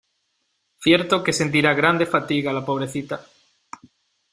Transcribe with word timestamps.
cierto 0.79 1.23
que 1.23 1.31
sentirá 1.31 1.75
grande 1.75 2.07
fatiga 2.07 2.51
la 2.51 2.65
pobrecita. 2.65 3.23